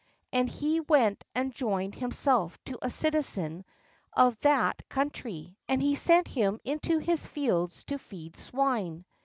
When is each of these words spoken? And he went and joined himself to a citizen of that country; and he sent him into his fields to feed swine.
And 0.33 0.49
he 0.49 0.79
went 0.79 1.23
and 1.35 1.53
joined 1.53 1.93
himself 1.93 2.57
to 2.65 2.79
a 2.81 2.89
citizen 2.89 3.63
of 4.13 4.35
that 4.39 4.81
country; 4.89 5.55
and 5.67 5.79
he 5.79 5.93
sent 5.93 6.27
him 6.27 6.59
into 6.63 6.97
his 6.97 7.27
fields 7.27 7.83
to 7.83 7.99
feed 7.99 8.35
swine. 8.35 9.05